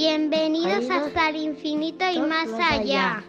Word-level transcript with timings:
Bienvenidos 0.00 0.88
hasta 0.88 1.30
el 1.30 1.36
infinito 1.38 2.04
y 2.08 2.20
más 2.20 2.46
allá. 2.52 3.24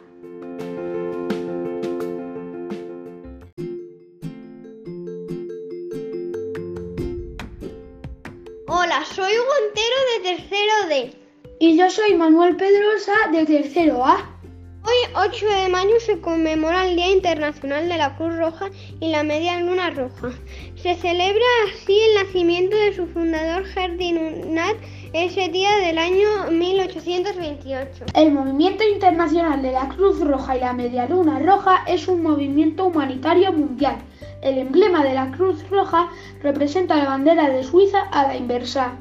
Hola, 8.67 9.03
soy 9.03 9.33
Hugo 9.33 9.53
Entero 9.65 9.97
de 10.13 10.35
tercero 10.35 10.73
D. 10.89 11.13
Y 11.59 11.75
yo 11.75 11.89
soy 11.89 12.13
Manuel 12.13 12.55
Pedrosa 12.55 13.13
de 13.31 13.47
tercero 13.47 14.05
A. 14.05 14.39
Hoy, 14.83 15.13
8 15.13 15.45
de 15.47 15.69
mayo, 15.69 15.99
se 15.99 16.21
conmemora 16.21 16.87
el 16.87 16.95
Día 16.95 17.11
Internacional 17.11 17.89
de 17.89 17.97
la 17.97 18.15
Cruz 18.15 18.37
Roja 18.37 18.69
y 18.99 19.09
la 19.09 19.23
Media 19.23 19.59
Luna 19.59 19.89
Roja. 19.89 20.31
Se 20.75 20.95
celebra 20.95 21.45
así 21.67 21.99
el 21.99 22.23
nacimiento 22.23 22.77
de 22.77 22.95
su 22.95 23.07
fundador, 23.07 23.65
Ferdinand, 23.65 24.79
ese 25.13 25.49
día 25.49 25.75
del 25.77 25.97
año 25.97 26.51
1828. 26.51 28.05
El 28.13 28.31
Movimiento 28.31 28.83
Internacional 28.83 29.61
de 29.61 29.71
la 29.71 29.89
Cruz 29.89 30.19
Roja 30.19 30.57
y 30.57 30.59
la 30.59 30.73
Media 30.73 31.07
Luna 31.07 31.39
Roja 31.39 31.83
es 31.87 32.07
un 32.07 32.21
movimiento 32.21 32.85
humanitario 32.85 33.51
mundial. 33.51 33.97
El 34.41 34.59
emblema 34.59 35.03
de 35.03 35.15
la 35.15 35.31
Cruz 35.31 35.67
Roja 35.69 36.09
representa 36.43 36.97
la 36.97 37.05
bandera 37.05 37.49
de 37.49 37.63
Suiza 37.63 38.01
a 38.11 38.27
la 38.27 38.37
inversa, 38.37 38.93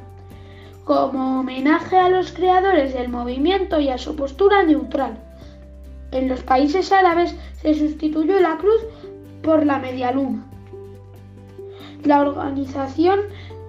como 0.85 1.41
homenaje 1.41 1.99
a 1.99 2.09
los 2.09 2.33
creadores 2.33 2.95
del 2.95 3.11
movimiento 3.11 3.79
y 3.79 3.91
a 3.91 3.99
su 3.99 4.17
postura 4.17 4.63
neutral. 4.63 5.19
En 6.11 6.29
los 6.29 6.43
países 6.43 6.91
árabes 6.91 7.37
se 7.61 7.75
sustituyó 7.75 8.41
la 8.41 8.57
cruz 8.57 8.81
por 9.43 9.67
la 9.67 9.79
media 9.79 10.11
luna. 10.13 10.43
La 12.05 12.23
organización 12.23 13.21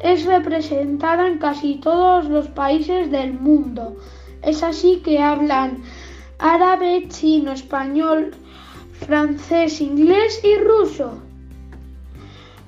es 0.02 0.26
representada 0.26 1.27
en 1.27 1.38
casi 1.38 1.76
todos 1.76 2.26
los 2.30 2.48
países 2.48 3.12
del 3.12 3.34
mundo. 3.34 3.98
Es 4.41 4.63
así 4.63 5.01
que 5.04 5.20
hablan 5.20 5.84
árabe, 6.40 7.07
chino, 7.10 7.51
español, 7.51 8.32
francés, 8.93 9.82
inglés 9.82 10.41
y 10.43 10.57
ruso. 10.57 11.20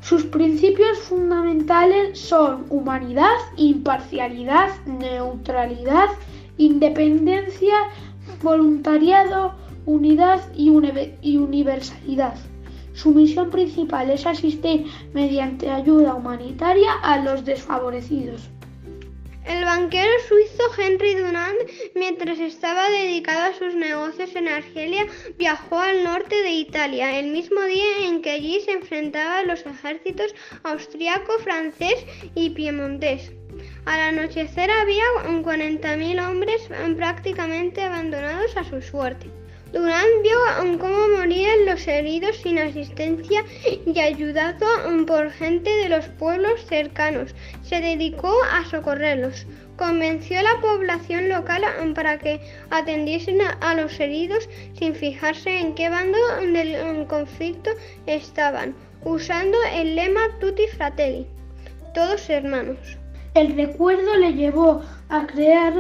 Sus 0.02 0.26
principios 0.26 0.98
fundamentales 1.00 2.20
son 2.20 2.66
humanidad, 2.70 3.38
imparcialidad, 3.56 4.70
neutralidad, 4.86 6.10
independencia, 6.58 7.76
voluntariado, 8.42 9.54
unidad 9.86 10.42
y, 10.56 10.70
uni- 10.70 11.14
y 11.22 11.38
universalidad. 11.38 12.36
Su 12.94 13.12
misión 13.12 13.50
principal 13.50 14.10
es 14.10 14.26
asistir 14.26 14.86
mediante 15.14 15.70
ayuda 15.70 16.14
humanitaria 16.14 16.94
a 17.02 17.18
los 17.20 17.46
desfavorecidos. 17.46 18.50
El 19.46 19.66
banquero 19.66 20.12
suizo 20.28 20.64
Henry 20.78 21.16
Dunant, 21.16 21.58
mientras 21.96 22.38
estaba 22.40 22.90
dedicado 22.90 23.52
a 23.52 23.58
sus 23.58 23.74
negocios 23.74 24.36
en 24.36 24.48
Argelia, 24.48 25.08
viajó 25.38 25.80
al 25.80 26.04
norte 26.04 26.36
de 26.44 26.52
Italia, 26.52 27.18
el 27.18 27.32
mismo 27.32 27.60
día 27.64 28.08
en 28.08 28.22
que 28.22 28.32
allí 28.32 28.62
se 28.62 28.74
enfrentaban 28.74 29.48
los 29.48 29.66
ejércitos 29.66 30.36
austriaco, 30.64 31.40
francés 31.40 32.06
y 32.36 32.52
piemontés. 32.52 33.32
Al 33.86 34.00
anochecer 34.00 34.70
había 34.70 35.06
40.000 35.26 36.30
hombres 36.30 36.70
prácticamente 36.96 37.82
abandonados 37.82 38.56
a 38.56 38.64
su 38.64 38.80
suerte. 38.82 39.41
Durant 39.74 40.22
vio 40.22 40.38
cómo 40.80 41.08
morían 41.18 41.66
los 41.66 41.88
heridos 41.88 42.36
sin 42.38 42.60
asistencia 42.60 43.46
y 43.86 44.00
ayudado 44.00 44.68
por 45.06 45.32
gente 45.32 45.70
de 45.70 45.88
los 45.88 46.08
pueblos 46.08 46.66
cercanos. 46.66 47.34
Se 47.64 47.80
dedicó 47.80 48.34
a 48.52 48.66
socorrerlos. 48.66 49.48
Convenció 49.78 50.40
a 50.40 50.44
la 50.44 50.60
población 50.62 51.30
local 51.30 51.64
para 51.96 52.20
que 52.20 52.42
atendiesen 52.70 53.40
a 53.42 53.74
los 53.74 53.98
heridos 54.00 54.50
sin 54.78 54.94
fijarse 54.94 55.60
en 55.60 55.74
qué 55.74 55.90
bando 55.90 56.20
del 56.42 57.08
conflicto 57.08 57.72
estaban, 58.06 58.76
usando 59.04 59.58
el 59.74 59.96
lema 59.96 60.22
Tutti 60.40 60.68
Fratelli, 60.68 61.26
todos 61.94 62.30
hermanos. 62.30 62.78
El 63.34 63.56
recuerdo 63.56 64.18
le 64.18 64.34
llevó 64.34 64.82
a 65.08 65.26
crear 65.26 65.74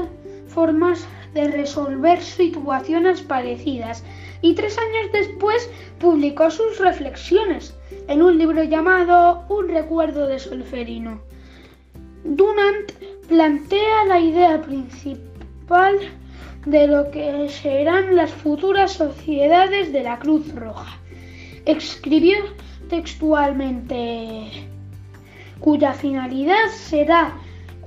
formas 0.47 1.05
de 1.33 1.47
resolver 1.47 2.21
situaciones 2.21 3.21
parecidas 3.21 4.03
y 4.41 4.55
tres 4.55 4.77
años 4.77 5.11
después 5.13 5.69
publicó 5.99 6.49
sus 6.49 6.79
reflexiones 6.79 7.75
en 8.07 8.21
un 8.21 8.37
libro 8.37 8.63
llamado 8.63 9.45
Un 9.49 9.69
recuerdo 9.69 10.27
de 10.27 10.39
Solferino. 10.39 11.21
Dunant 12.23 12.91
plantea 13.27 14.05
la 14.07 14.19
idea 14.19 14.61
principal 14.61 15.97
de 16.65 16.87
lo 16.87 17.09
que 17.11 17.49
serán 17.49 18.15
las 18.15 18.31
futuras 18.31 18.93
sociedades 18.93 19.91
de 19.91 20.03
la 20.03 20.19
Cruz 20.19 20.53
Roja. 20.53 20.99
Escribió 21.65 22.37
textualmente 22.89 24.67
cuya 25.59 25.93
finalidad 25.93 26.69
será 26.71 27.37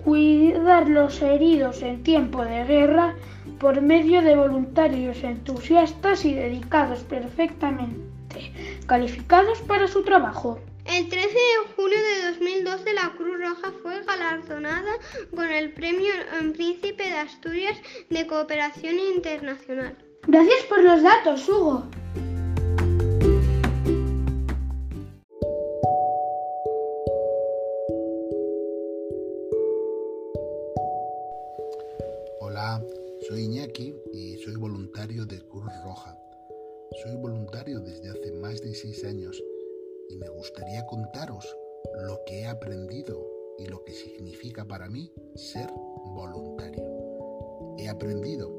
cuidar 0.04 0.88
los 0.88 1.20
heridos 1.22 1.82
en 1.82 2.02
tiempo 2.02 2.44
de 2.44 2.64
guerra 2.64 3.14
por 3.64 3.80
medio 3.80 4.20
de 4.20 4.36
voluntarios 4.36 5.24
entusiastas 5.24 6.26
y 6.26 6.34
dedicados 6.34 6.98
perfectamente 7.04 8.52
calificados 8.86 9.58
para 9.62 9.88
su 9.88 10.02
trabajo. 10.02 10.60
El 10.84 11.08
13 11.08 11.28
de 11.28 11.72
julio 11.74 11.96
de 11.96 12.32
2012 12.32 12.92
la 12.92 13.10
Cruz 13.16 13.40
Roja 13.40 13.72
fue 13.82 14.04
galardonada 14.04 14.92
con 15.34 15.50
el 15.50 15.72
Premio 15.72 16.12
Príncipe 16.52 17.04
de 17.04 17.14
Asturias 17.14 17.78
de 18.10 18.26
Cooperación 18.26 18.98
Internacional. 18.98 19.96
Gracias 20.26 20.62
por 20.64 20.84
los 20.84 21.02
datos, 21.02 21.48
Hugo. 21.48 21.88
Roja. 35.84 36.18
Soy 37.02 37.16
voluntario 37.16 37.78
desde 37.80 38.08
hace 38.08 38.32
más 38.32 38.60
de 38.62 38.74
seis 38.74 39.04
años 39.04 39.42
y 40.08 40.16
me 40.16 40.28
gustaría 40.30 40.86
contaros 40.86 41.44
lo 42.06 42.18
que 42.24 42.40
he 42.40 42.46
aprendido 42.46 43.22
y 43.58 43.66
lo 43.66 43.84
que 43.84 43.92
significa 43.92 44.64
para 44.64 44.88
mí 44.88 45.12
ser 45.34 45.70
voluntario. 46.14 46.82
He 47.76 47.88
aprendido 47.88 48.50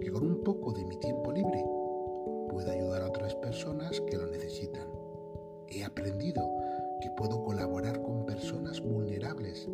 que 0.00 0.10
con 0.10 0.24
un 0.24 0.42
poco 0.42 0.72
de 0.72 0.84
mi 0.86 0.98
tiempo 1.00 1.30
libre 1.32 1.62
puedo 2.48 2.70
ayudar 2.70 3.02
a 3.02 3.08
otras 3.08 3.34
personas 3.34 4.00
que 4.00 4.16
lo 4.16 4.26
necesitan. 4.28 4.88
He 5.68 5.84
aprendido 5.84 6.48
que 7.02 7.10
puedo 7.10 7.44
colaborar 7.44 8.00
con 8.00 8.24
personas 8.24 8.80
vulnerables 8.80 9.68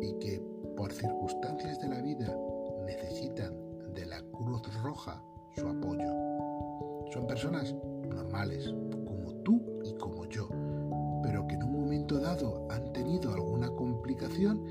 y 0.00 0.12
que 0.20 0.40
por 0.76 0.92
circunstancias 0.92 1.80
de 1.80 1.88
la 1.88 2.00
vida 2.00 2.36
necesitan 2.86 3.58
de 3.92 4.06
la 4.06 4.22
Cruz 4.30 4.62
Roja 4.82 5.20
su 5.56 5.68
apoyo. 5.68 6.43
Son 7.12 7.26
personas 7.26 7.74
normales, 8.08 8.72
como 9.06 9.34
tú 9.42 9.80
y 9.84 9.94
como 9.94 10.26
yo, 10.26 10.48
pero 11.22 11.46
que 11.46 11.54
en 11.54 11.62
un 11.64 11.80
momento 11.80 12.18
dado 12.18 12.66
han 12.70 12.92
tenido 12.92 13.32
alguna 13.32 13.70
complicación 13.70 14.62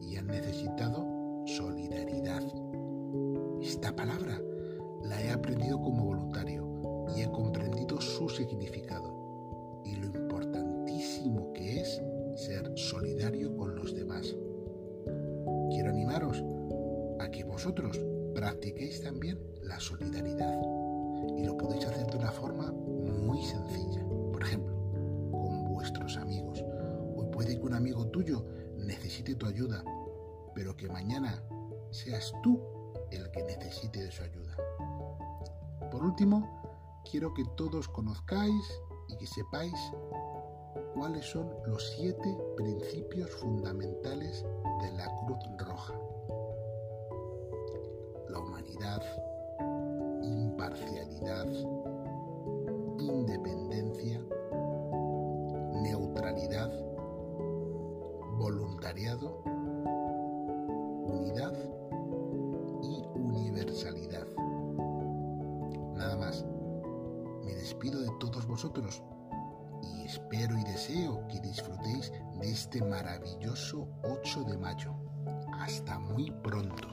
y 0.00 0.16
han 0.16 0.26
necesitado 0.26 1.04
solidaridad. 1.46 2.42
Esta 3.60 3.94
palabra 3.94 4.40
la 5.02 5.22
he 5.22 5.30
aprendido 5.30 5.80
como 5.80 6.04
voluntario 6.04 6.66
y 7.16 7.22
he 7.22 7.30
comprendido 7.30 8.00
su 8.00 8.28
significado 8.28 9.82
y 9.84 9.96
lo 9.96 10.06
importantísimo 10.06 11.52
que 11.52 11.80
es 11.80 12.00
ser 12.36 12.70
solidario 12.76 13.56
con 13.56 13.74
los 13.74 13.94
demás. 13.94 14.36
Quiero 15.70 15.90
animaros 15.90 16.44
a 17.18 17.30
que 17.30 17.44
vosotros 17.44 18.00
practiquéis 18.34 19.02
también 19.02 19.38
la 19.62 19.80
solidaridad 19.80 20.56
y 21.38 21.44
lo 21.44 21.56
podéis 21.56 21.86
hacer 21.86 22.04
de 22.10 22.18
una 22.18 22.32
forma 22.32 22.72
muy 22.72 23.40
sencilla. 23.44 24.04
Por 24.32 24.42
ejemplo, 24.42 24.74
con 25.30 25.72
vuestros 25.72 26.16
amigos. 26.16 26.64
Hoy 27.14 27.26
puede 27.30 27.56
que 27.56 27.64
un 27.64 27.74
amigo 27.74 28.08
tuyo 28.08 28.44
necesite 28.76 29.36
tu 29.36 29.46
ayuda, 29.46 29.84
pero 30.54 30.76
que 30.76 30.88
mañana 30.88 31.40
seas 31.92 32.32
tú 32.42 32.60
el 33.12 33.30
que 33.30 33.44
necesite 33.44 34.02
de 34.02 34.10
su 34.10 34.24
ayuda. 34.24 34.56
Por 35.92 36.02
último, 36.02 37.02
quiero 37.08 37.32
que 37.32 37.44
todos 37.56 37.86
conozcáis 37.86 38.82
y 39.08 39.16
que 39.16 39.26
sepáis 39.26 39.74
cuáles 40.94 41.24
son 41.24 41.48
los 41.66 41.88
siete 41.90 42.36
principios 42.56 43.30
fundamentales 43.36 44.44
de 44.82 44.92
la 44.92 45.06
Cruz 45.24 45.38
Roja. 45.56 45.94
La 48.28 48.40
humanidad, 48.40 49.02
imparcialidad, 50.22 51.46
independencia, 52.98 54.20
neutralidad, 55.82 56.70
voluntariado, 58.38 59.42
unidad 61.06 61.54
y 62.82 63.04
universalidad. 63.14 64.26
Nada 65.96 66.16
más, 66.16 66.44
me 67.44 67.54
despido 67.54 68.00
de 68.00 68.10
todos 68.20 68.46
vosotros 68.46 69.02
y 69.82 70.02
espero 70.02 70.56
y 70.58 70.64
deseo 70.64 71.26
que 71.28 71.40
disfrutéis 71.40 72.12
de 72.40 72.50
este 72.50 72.82
maravilloso 72.82 73.88
8 74.04 74.44
de 74.44 74.58
mayo. 74.58 74.94
Hasta 75.58 75.98
muy 75.98 76.30
pronto. 76.30 76.88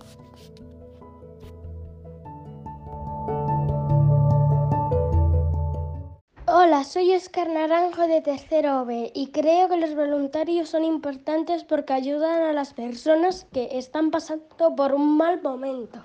Hola, 6.67 6.83
soy 6.83 7.13
Oscar 7.13 7.47
Naranjo 7.47 8.07
de 8.07 8.21
Tercero 8.21 8.85
B 8.85 9.11
y 9.13 9.29
creo 9.29 9.69
que 9.69 9.77
los 9.77 9.93
voluntarios 9.93 10.67
son 10.67 10.83
importantes 10.83 11.63
porque 11.63 11.93
ayudan 11.93 12.41
a 12.41 12.53
las 12.53 12.73
personas 12.73 13.45
que 13.53 13.77
están 13.77 14.09
pasando 14.09 14.75
por 14.75 14.95
un 14.95 15.15
mal 15.15 15.39
momento. 15.43 16.01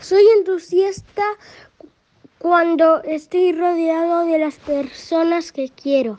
Soy 0.00 0.26
entusiasta 0.36 1.22
cuando 2.40 3.04
estoy 3.04 3.52
rodeado 3.52 4.24
de 4.24 4.38
las 4.40 4.56
personas 4.56 5.52
que 5.52 5.68
quiero. 5.68 6.18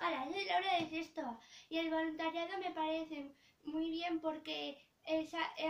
Hola, 0.00 0.26
soy 0.32 0.46
Laura 0.46 0.78
de 0.80 0.88
Sexto 0.88 1.20
y 1.68 1.76
el 1.76 1.90
voluntariado 1.90 2.56
me 2.58 2.70
parece 2.70 3.36
muy 3.64 3.90
bien 3.90 4.18
porque 4.20 4.82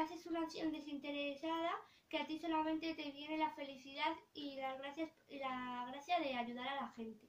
haces 0.00 0.24
una 0.26 0.42
acción 0.42 0.70
desinteresada 0.70 1.72
que 2.14 2.20
a 2.20 2.26
ti 2.28 2.38
solamente 2.38 2.94
te 2.94 3.10
viene 3.10 3.36
la 3.36 3.50
felicidad 3.50 4.14
y 4.34 4.54
la, 4.54 4.76
gracias, 4.76 5.10
y 5.28 5.38
la 5.38 5.84
gracia 5.90 6.20
de 6.20 6.36
ayudar 6.36 6.68
a 6.68 6.76
la 6.76 6.88
gente. 6.90 7.26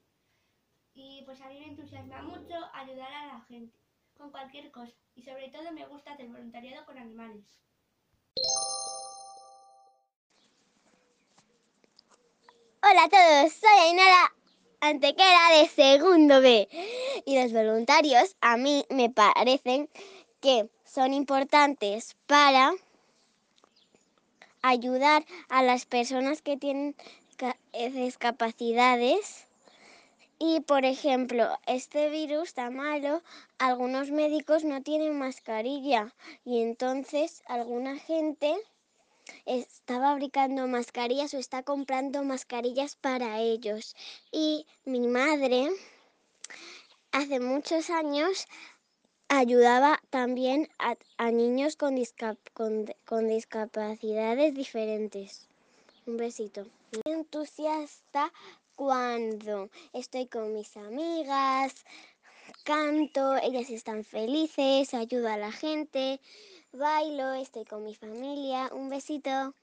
Y 0.93 1.23
pues 1.25 1.41
a 1.41 1.47
mí 1.47 1.59
me 1.59 1.69
entusiasma 1.69 2.21
mucho 2.21 2.53
ayudar 2.71 3.11
a 3.11 3.25
la 3.25 3.41
gente 3.47 3.75
con 4.15 4.29
cualquier 4.29 4.69
cosa 4.69 4.93
y 5.15 5.23
sobre 5.23 5.49
todo 5.49 5.71
me 5.71 5.87
gusta 5.87 6.11
hacer 6.11 6.27
voluntariado 6.27 6.85
con 6.85 6.99
animales. 6.99 7.43
Hola 12.83 13.05
a 13.05 13.09
todos, 13.09 13.53
soy 13.53 13.79
Ainara 13.89 14.35
Antequera 14.81 15.61
de 15.61 15.67
segundo 15.67 16.41
B 16.41 16.69
y 17.25 17.41
los 17.41 17.51
voluntarios 17.51 18.35
a 18.39 18.55
mí 18.55 18.85
me 18.91 19.09
parecen 19.09 19.89
que 20.41 20.69
son 20.83 21.11
importantes 21.11 22.15
para 22.27 22.71
ayudar 24.69 25.25
a 25.49 25.63
las 25.63 25.85
personas 25.85 26.41
que 26.41 26.57
tienen 26.57 26.95
discapacidades. 27.93 29.47
Y 30.37 30.59
por 30.61 30.83
ejemplo, 30.83 31.57
este 31.65 32.09
virus 32.09 32.49
está 32.49 32.69
malo, 32.69 33.21
algunos 33.57 34.11
médicos 34.11 34.63
no 34.65 34.81
tienen 34.81 35.17
mascarilla 35.17 36.13
y 36.43 36.61
entonces 36.61 37.41
alguna 37.47 37.97
gente 37.97 38.53
está 39.45 39.99
fabricando 39.99 40.67
mascarillas 40.67 41.33
o 41.33 41.37
está 41.37 41.63
comprando 41.63 42.23
mascarillas 42.23 42.97
para 42.97 43.39
ellos. 43.39 43.95
Y 44.31 44.67
mi 44.83 45.07
madre 45.07 45.69
hace 47.11 47.39
muchos 47.39 47.89
años 47.89 48.47
ayudaba 49.29 50.01
también 50.09 50.69
a, 50.79 51.31
niños 51.31 51.77
con, 51.77 51.95
discapacidades 53.27 54.53
diferentes. 54.53 55.47
Un 56.05 56.17
besito. 56.17 56.65
Entusiasta 57.05 58.31
cuando 58.75 59.69
estoy 59.93 60.27
con 60.27 60.53
mis 60.53 60.75
amigas, 60.77 61.73
canto, 62.63 63.35
ellas 63.37 63.69
están 63.69 64.03
felices, 64.03 64.93
ayudo 64.93 65.29
a 65.29 65.37
la 65.37 65.51
gente, 65.51 66.19
bailo, 66.71 67.33
estoy 67.33 67.65
con 67.65 67.83
mi 67.83 67.95
familia. 67.95 68.69
Un 68.73 68.89
besito. 68.89 69.53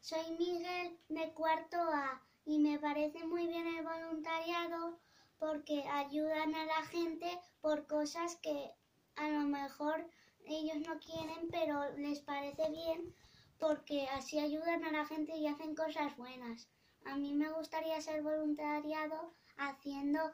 Soy 0.00 0.30
Miguel 0.38 0.98
de 1.08 1.28
cuarto 1.34 1.76
A 1.78 2.22
y 2.46 2.58
me 2.58 2.78
parece 2.78 3.24
muy 3.24 3.46
bien 3.46 3.66
el 3.66 3.84
voluntariado 3.84 4.98
porque 5.38 5.82
ayudan 5.88 6.54
a 6.54 6.64
la 6.66 6.82
gente 6.86 7.40
por 7.60 7.86
cosas 7.86 8.36
que 8.36 8.70
a 9.16 9.28
lo 9.28 9.40
mejor 9.40 10.08
ellos 10.44 10.78
no 10.86 10.98
quieren, 10.98 11.48
pero 11.50 11.96
les 11.96 12.20
parece 12.20 12.70
bien 12.70 13.14
porque 13.58 14.08
así 14.08 14.38
ayudan 14.38 14.84
a 14.84 14.92
la 14.92 15.06
gente 15.06 15.36
y 15.36 15.46
hacen 15.46 15.74
cosas 15.74 16.16
buenas. 16.16 16.68
A 17.04 17.16
mí 17.16 17.34
me 17.34 17.50
gustaría 17.50 18.00
ser 18.00 18.22
voluntariado 18.22 19.34
haciendo 19.56 20.32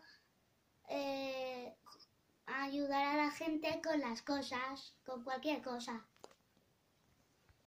eh, 0.88 1.74
ayudar 2.46 3.06
a 3.06 3.24
la 3.24 3.30
gente 3.30 3.80
con 3.82 4.00
las 4.00 4.22
cosas, 4.22 4.94
con 5.04 5.24
cualquier 5.24 5.62
cosa. 5.62 6.06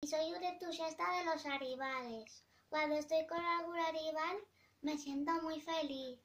Y 0.02 0.08
soy 0.08 0.34
un 0.34 0.44
entusiasta 0.44 1.18
de 1.18 1.26
los 1.26 1.46
animales. 1.46 2.44
Cuando 2.70 2.96
estoy 2.96 3.26
con 3.28 3.44
algún 3.44 3.78
animal 3.78 4.38
me 4.82 4.98
siento 4.98 5.32
muy 5.42 5.62
feliz 5.62 6.20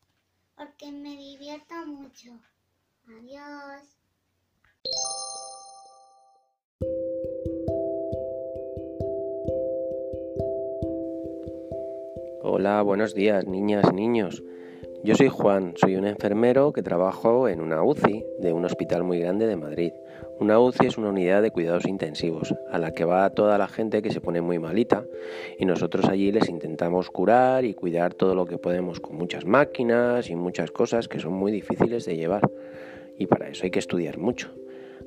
porque 0.61 0.93
me 0.93 1.17
divierto 1.17 1.75
mucho. 1.87 2.33
Adiós. 3.09 3.97
Hola, 12.43 12.83
buenos 12.83 13.15
días, 13.15 13.47
niñas, 13.47 13.91
niños. 13.95 14.43
Yo 15.03 15.15
soy 15.15 15.29
Juan, 15.29 15.73
soy 15.77 15.97
un 15.97 16.07
enfermero 16.07 16.75
que 16.75 16.83
trabajo 16.83 17.49
en 17.49 17.63
una 17.63 17.83
UCI 17.83 18.23
de 18.39 18.53
un 18.53 18.67
hospital 18.67 19.03
muy 19.03 19.19
grande 19.19 19.47
de 19.47 19.57
Madrid. 19.57 19.93
Una 20.39 20.61
UCI 20.61 20.89
es 20.89 20.99
una 20.99 21.09
unidad 21.09 21.41
de 21.41 21.51
cuidados 21.51 21.87
intensivos 21.87 22.55
a 22.71 22.79
la 22.79 22.93
que 22.93 23.07
va 23.07 23.31
toda 23.31 23.57
la 23.57 23.67
gente 23.67 24.03
que 24.03 24.11
se 24.11 24.21
pone 24.21 24.43
muy 24.43 24.59
malita 24.59 25.07
y 25.59 25.65
nosotros 25.65 26.05
allí 26.05 26.33
les 26.33 26.51
intentamos 26.51 27.09
curar 27.09 27.65
y 27.65 27.73
cuidar 27.73 28.13
todo 28.13 28.35
lo 28.35 28.45
que 28.45 28.59
podemos 28.59 29.01
con 29.01 29.17
muchas 29.17 29.47
máquinas 29.47 30.29
y 30.29 30.37
muchas 30.37 30.71
cosas 30.71 31.09
que 31.09 31.19
son 31.19 31.33
muy 31.33 31.51
difíciles 31.51 32.05
de 32.05 32.17
llevar 32.17 32.51
y 33.19 33.25
para 33.27 33.49
eso 33.49 33.65
hay 33.65 33.71
que 33.71 33.79
estudiar 33.79 34.19
mucho. 34.19 34.51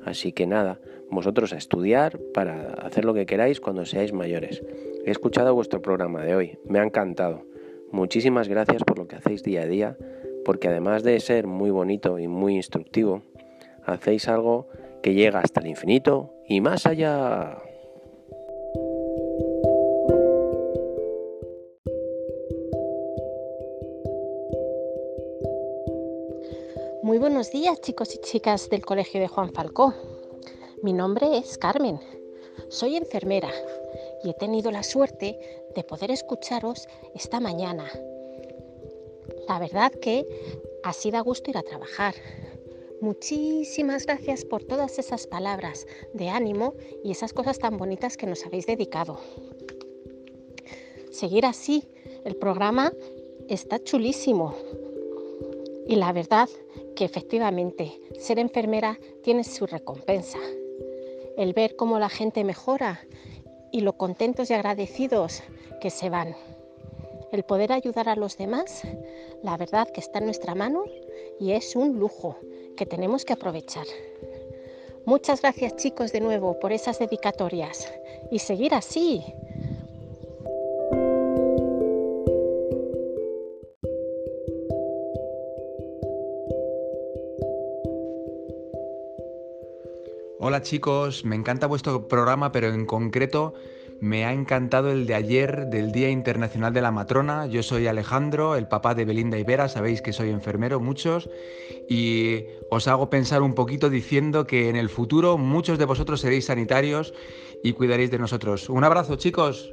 Así 0.04 0.32
que 0.32 0.48
nada, 0.48 0.80
vosotros 1.08 1.52
a 1.52 1.56
estudiar 1.56 2.18
para 2.34 2.74
hacer 2.74 3.04
lo 3.04 3.14
que 3.14 3.26
queráis 3.26 3.60
cuando 3.60 3.86
seáis 3.86 4.12
mayores. 4.12 4.60
He 5.06 5.12
escuchado 5.12 5.54
vuestro 5.54 5.80
programa 5.80 6.24
de 6.24 6.34
hoy, 6.34 6.58
me 6.64 6.80
ha 6.80 6.82
encantado. 6.82 7.53
Muchísimas 7.94 8.48
gracias 8.48 8.82
por 8.82 8.98
lo 8.98 9.06
que 9.06 9.14
hacéis 9.14 9.44
día 9.44 9.62
a 9.62 9.66
día, 9.66 9.96
porque 10.44 10.66
además 10.66 11.04
de 11.04 11.20
ser 11.20 11.46
muy 11.46 11.70
bonito 11.70 12.18
y 12.18 12.26
muy 12.26 12.56
instructivo, 12.56 13.22
hacéis 13.86 14.26
algo 14.26 14.66
que 15.00 15.14
llega 15.14 15.38
hasta 15.38 15.60
el 15.60 15.68
infinito 15.68 16.34
y 16.48 16.60
más 16.60 16.86
allá. 16.86 17.56
Muy 27.04 27.18
buenos 27.18 27.52
días 27.52 27.80
chicos 27.80 28.12
y 28.16 28.18
chicas 28.18 28.68
del 28.70 28.84
Colegio 28.84 29.20
de 29.20 29.28
Juan 29.28 29.52
Falcó. 29.52 29.94
Mi 30.82 30.92
nombre 30.92 31.38
es 31.38 31.56
Carmen, 31.58 32.00
soy 32.70 32.96
enfermera 32.96 33.50
y 34.24 34.30
he 34.30 34.34
tenido 34.34 34.70
la 34.70 34.82
suerte 34.82 35.38
de 35.74 35.84
poder 35.84 36.10
escucharos 36.10 36.88
esta 37.14 37.40
mañana. 37.40 37.90
La 39.46 39.58
verdad 39.58 39.92
que 39.92 40.26
ha 40.82 40.92
sido 40.92 41.18
a 41.18 41.20
gusto 41.20 41.50
ir 41.50 41.58
a 41.58 41.62
trabajar. 41.62 42.14
Muchísimas 43.00 44.06
gracias 44.06 44.44
por 44.44 44.64
todas 44.64 44.98
esas 44.98 45.26
palabras 45.26 45.86
de 46.14 46.30
ánimo 46.30 46.74
y 47.04 47.10
esas 47.10 47.34
cosas 47.34 47.58
tan 47.58 47.76
bonitas 47.76 48.16
que 48.16 48.26
nos 48.26 48.46
habéis 48.46 48.66
dedicado. 48.66 49.20
Seguir 51.10 51.44
así, 51.44 51.86
el 52.24 52.36
programa 52.36 52.92
está 53.48 53.78
chulísimo. 53.82 54.54
Y 55.86 55.96
la 55.96 56.12
verdad 56.12 56.48
que 56.96 57.04
efectivamente 57.04 58.00
ser 58.18 58.38
enfermera 58.38 58.98
tiene 59.22 59.44
su 59.44 59.66
recompensa. 59.66 60.38
El 61.36 61.52
ver 61.52 61.76
cómo 61.76 61.98
la 61.98 62.08
gente 62.08 62.42
mejora 62.42 63.06
y 63.74 63.80
lo 63.80 63.94
contentos 63.94 64.50
y 64.50 64.54
agradecidos 64.54 65.42
que 65.80 65.90
se 65.90 66.08
van. 66.08 66.36
El 67.32 67.42
poder 67.42 67.72
ayudar 67.72 68.08
a 68.08 68.14
los 68.14 68.38
demás, 68.38 68.82
la 69.42 69.56
verdad 69.56 69.88
que 69.90 69.98
está 69.98 70.20
en 70.20 70.26
nuestra 70.26 70.54
mano 70.54 70.84
y 71.40 71.50
es 71.50 71.74
un 71.74 71.98
lujo 71.98 72.38
que 72.76 72.86
tenemos 72.86 73.24
que 73.24 73.32
aprovechar. 73.32 73.84
Muchas 75.06 75.42
gracias 75.42 75.74
chicos 75.74 76.12
de 76.12 76.20
nuevo 76.20 76.60
por 76.60 76.70
esas 76.70 77.00
dedicatorias 77.00 77.92
y 78.30 78.38
seguir 78.38 78.74
así. 78.74 79.24
Hola 90.46 90.60
chicos, 90.60 91.24
me 91.24 91.36
encanta 91.36 91.66
vuestro 91.66 92.06
programa, 92.06 92.52
pero 92.52 92.68
en 92.68 92.84
concreto 92.84 93.54
Me 94.02 94.26
ha 94.26 94.32
encantado 94.34 94.90
el 94.90 95.06
de 95.06 95.14
ayer 95.14 95.68
del 95.68 95.90
Día 95.90 96.10
Internacional 96.10 96.74
de 96.74 96.82
la 96.82 96.90
Matrona. 96.90 97.46
Yo 97.46 97.62
soy 97.62 97.86
Alejandro, 97.86 98.54
el 98.54 98.68
papá 98.68 98.94
de 98.94 99.06
Belinda 99.06 99.38
y 99.38 99.42
Vera, 99.42 99.70
sabéis 99.70 100.02
que 100.02 100.12
soy 100.12 100.28
enfermero 100.28 100.80
muchos 100.80 101.30
y 101.88 102.44
os 102.70 102.88
hago 102.88 103.08
pensar 103.08 103.40
un 103.40 103.54
poquito 103.54 103.88
diciendo 103.88 104.46
que 104.46 104.68
en 104.68 104.76
el 104.76 104.90
futuro 104.90 105.38
muchos 105.38 105.78
de 105.78 105.86
vosotros 105.86 106.20
seréis 106.20 106.44
sanitarios 106.44 107.14
y 107.62 107.72
cuidaréis 107.72 108.10
de 108.10 108.18
nosotros. 108.18 108.68
Un 108.68 108.84
abrazo 108.84 109.16
chicos. 109.16 109.72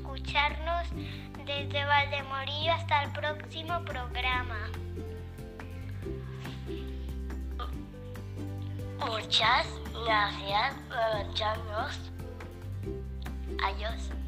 Escucharnos 0.00 0.88
desde 1.44 1.84
Valdemorillo 1.84 2.72
hasta 2.72 3.02
el 3.04 3.12
próximo 3.12 3.84
programa. 3.84 4.70
Muchas 8.98 9.66
gracias 10.04 10.74
por 10.88 11.20
escucharnos. 11.20 12.10
Adiós. 13.62 14.19